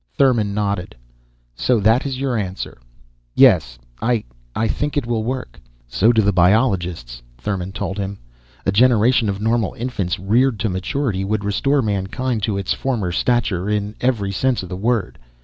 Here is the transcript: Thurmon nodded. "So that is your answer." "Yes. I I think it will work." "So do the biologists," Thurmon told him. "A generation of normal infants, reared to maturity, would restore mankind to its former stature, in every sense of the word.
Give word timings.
Thurmon 0.17 0.55
nodded. 0.55 0.95
"So 1.53 1.79
that 1.79 2.07
is 2.07 2.17
your 2.19 2.35
answer." 2.35 2.79
"Yes. 3.35 3.77
I 4.01 4.23
I 4.55 4.67
think 4.67 4.97
it 4.97 5.05
will 5.05 5.23
work." 5.23 5.61
"So 5.87 6.11
do 6.11 6.23
the 6.23 6.33
biologists," 6.33 7.21
Thurmon 7.37 7.71
told 7.71 7.99
him. 7.99 8.17
"A 8.65 8.71
generation 8.71 9.29
of 9.29 9.39
normal 9.39 9.75
infants, 9.77 10.17
reared 10.17 10.59
to 10.61 10.69
maturity, 10.69 11.23
would 11.23 11.43
restore 11.43 11.83
mankind 11.83 12.41
to 12.49 12.57
its 12.57 12.73
former 12.73 13.11
stature, 13.11 13.69
in 13.69 13.93
every 14.01 14.31
sense 14.31 14.63
of 14.63 14.69
the 14.69 14.75
word. 14.75 15.19